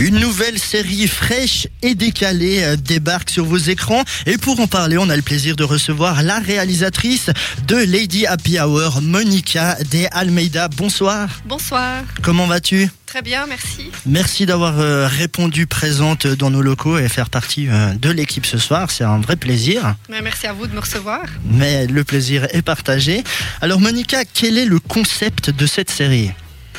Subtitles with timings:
[0.00, 4.02] Une nouvelle série fraîche et décalée euh, débarque sur vos écrans.
[4.24, 7.28] Et pour en parler, on a le plaisir de recevoir la réalisatrice
[7.68, 10.68] de Lady Happy Hour, Monica de Almeida.
[10.68, 11.28] Bonsoir.
[11.44, 12.02] Bonsoir.
[12.22, 12.88] Comment vas-tu?
[13.04, 13.90] Très bien, merci.
[14.06, 18.56] Merci d'avoir euh, répondu présente dans nos locaux et faire partie euh, de l'équipe ce
[18.56, 18.90] soir.
[18.90, 19.96] C'est un vrai plaisir.
[20.08, 21.26] Mais merci à vous de me recevoir.
[21.44, 23.22] Mais le plaisir est partagé.
[23.60, 26.30] Alors Monica, quel est le concept de cette série?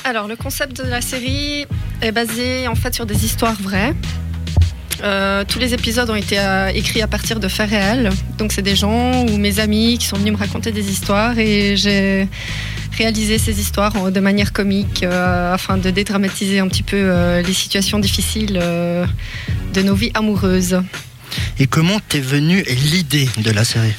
[0.03, 1.67] Alors, le concept de la série
[2.01, 3.93] est basé en fait sur des histoires vraies.
[5.03, 8.09] Euh, tous les épisodes ont été euh, écrits à partir de faits réels.
[8.37, 11.75] Donc, c'est des gens ou mes amis qui sont venus me raconter des histoires et
[11.75, 12.27] j'ai
[12.97, 17.99] réalisé ces histoires de manière comique euh, afin de dédramatiser un petit peu les situations
[17.99, 18.61] difficiles
[19.73, 20.81] de nos vies amoureuses.
[21.59, 23.93] Et comment t'es venue l'idée de la série?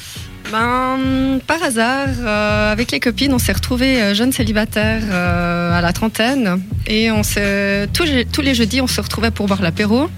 [0.51, 5.93] Ben, par hasard, euh, avec les copines, on s'est retrouvés jeunes célibataires euh, à la
[5.93, 10.09] trentaine et on s'est- tous, les- tous les jeudis, on se retrouvait pour boire l'apéro.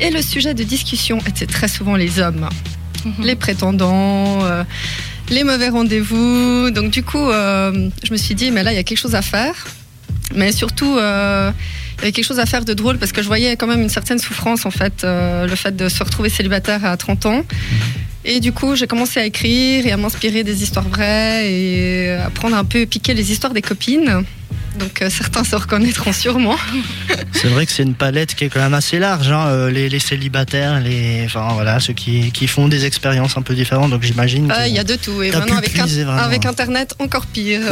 [0.00, 2.48] Et le sujet de discussion était très souvent les hommes,
[3.22, 4.64] les prétendants, euh,
[5.30, 6.70] les mauvais rendez-vous.
[6.70, 9.14] Donc du coup, euh, je me suis dit, mais là, il y a quelque chose
[9.14, 9.54] à faire.
[10.34, 11.50] Mais surtout, euh,
[11.96, 13.82] il y avait quelque chose à faire de drôle parce que je voyais quand même
[13.82, 17.42] une certaine souffrance, en fait, euh, le fait de se retrouver célibataire à 30 ans.
[18.24, 22.30] Et du coup, j'ai commencé à écrire et à m'inspirer des histoires vraies et à
[22.30, 24.22] prendre un peu piquer les histoires des copines.
[24.78, 26.56] Donc euh, certains se reconnaîtront sûrement.
[27.32, 29.88] C'est vrai que c'est une palette qui est quand même assez large, hein, euh, les,
[29.88, 33.90] les célibataires, les, enfin voilà, ceux qui, qui font des expériences un peu différentes.
[33.90, 34.50] Donc j'imagine.
[34.50, 35.22] Euh, Il y a de tout.
[35.22, 37.62] Et maintenant, avec, puiser avec Internet, encore pire.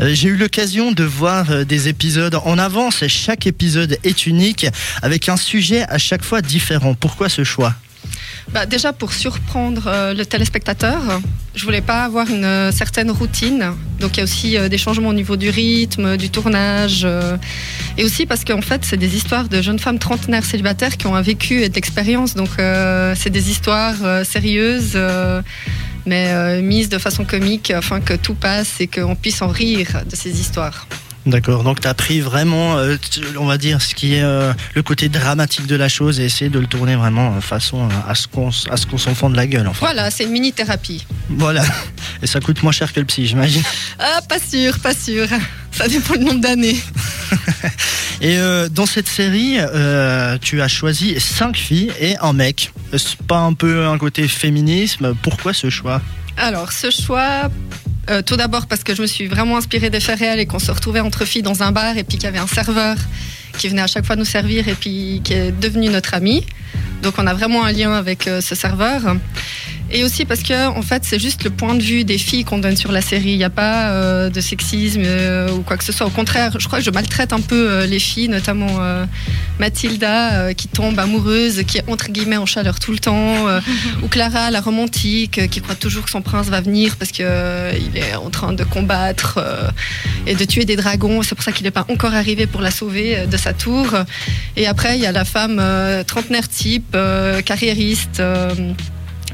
[0.00, 3.02] Euh, J'ai eu l'occasion de voir des épisodes en avance.
[3.02, 4.64] et Chaque épisode est unique,
[5.02, 6.94] avec un sujet à chaque fois différent.
[6.94, 7.74] Pourquoi ce choix?
[8.52, 11.00] Bah, déjà pour surprendre euh, le téléspectateur,
[11.54, 13.72] je voulais pas avoir une euh, certaine routine.
[14.00, 17.06] Donc il y a aussi euh, des changements au niveau du rythme, du tournage,
[17.98, 21.14] et aussi parce qu'en fait c'est des histoires de jeunes femmes trentenaires célibataires qui ont
[21.14, 22.34] un vécu et de l'expérience.
[22.34, 22.50] Donc
[23.16, 24.98] c'est des histoires sérieuses.
[26.06, 30.16] mais mises de façon comique afin que tout passe et qu'on puisse en rire de
[30.16, 30.86] ces histoires.
[31.28, 31.62] D'accord.
[31.62, 32.96] Donc tu as pris vraiment, euh,
[33.38, 36.50] on va dire, ce qui est euh, le côté dramatique de la chose et essayé
[36.50, 38.50] de le tourner vraiment de façon euh, à ce qu'on
[38.90, 39.66] qu'on s'en fende la gueule.
[39.66, 39.86] Enfin.
[39.86, 41.06] Voilà, c'est une mini-thérapie.
[41.28, 41.62] Voilà.
[42.22, 43.62] Et ça coûte moins cher que le psy, j'imagine.
[43.98, 45.26] Ah, pas sûr, pas sûr.
[45.70, 46.76] Ça dépend du nombre d'années.
[48.20, 52.72] Et euh, dans cette série, euh, tu as choisi cinq filles et un mec.
[52.96, 55.14] C'est pas un peu un côté féminisme?
[55.22, 56.00] Pourquoi ce choix?
[56.36, 57.50] Alors, ce choix,
[58.10, 60.58] euh, tout d'abord parce que je me suis vraiment inspirée des faits réels et qu'on
[60.58, 62.96] se retrouvait entre filles dans un bar et puis qu'il y avait un serveur
[63.58, 66.44] qui venait à chaque fois nous servir et puis qui est devenu notre ami.
[67.02, 69.16] Donc, on a vraiment un lien avec euh, ce serveur.
[69.90, 72.58] Et aussi parce que, en fait, c'est juste le point de vue des filles qu'on
[72.58, 73.30] donne sur la série.
[73.30, 76.06] Il n'y a pas euh, de sexisme euh, ou quoi que ce soit.
[76.06, 79.06] Au contraire, je crois que je maltraite un peu euh, les filles, notamment euh,
[79.58, 83.60] Mathilda, euh, qui tombe amoureuse, qui est entre guillemets en chaleur tout le temps, euh,
[84.02, 87.24] ou Clara, la romantique, euh, qui croit toujours que son prince va venir parce qu'il
[87.24, 89.70] est en train de combattre euh,
[90.26, 91.22] et de tuer des dragons.
[91.22, 93.86] C'est pour ça qu'il n'est pas encore arrivé pour la sauver de sa tour.
[94.56, 98.22] Et après, il y a la femme euh, trentenaire type, euh, carriériste.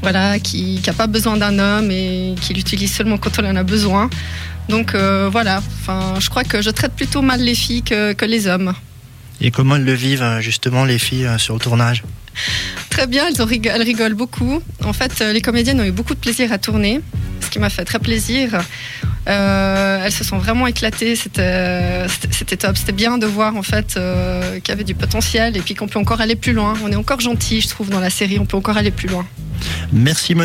[0.01, 3.63] Voilà, qui n'a pas besoin d'un homme et qui l'utilise seulement quand on en a
[3.63, 4.09] besoin.
[4.69, 8.25] Donc euh, voilà, enfin, je crois que je traite plutôt mal les filles que, que
[8.25, 8.73] les hommes.
[9.41, 12.03] Et comment elles le vivent euh, justement les filles euh, sur le tournage?
[12.89, 14.61] Très bien, elles, ont elles rigolent beaucoup.
[14.83, 17.01] En fait, les comédiennes ont eu beaucoup de plaisir à tourner,
[17.41, 18.61] ce qui m'a fait très plaisir.
[19.27, 22.07] Euh, elles se sont vraiment éclatées, c'était
[22.57, 22.77] top.
[22.77, 25.87] C'était bien de voir en fait euh, qu'il y avait du potentiel et puis qu'on
[25.87, 26.75] peut encore aller plus loin.
[26.83, 29.25] On est encore gentil, je trouve, dans la série, on peut encore aller plus loin.
[29.91, 30.35] Merci